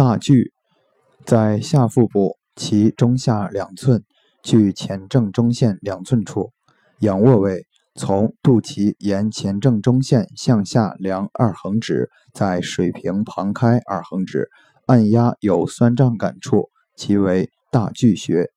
[0.00, 0.54] 大距，
[1.26, 4.02] 在下腹部其中下两寸，
[4.42, 6.52] 距前正中线两寸处。
[7.00, 14.48] 仰卧位，从肚脐沿前正中线向下量二横指，在水平旁开二横指，
[14.86, 18.48] 按压有酸胀感处，其为大巨穴。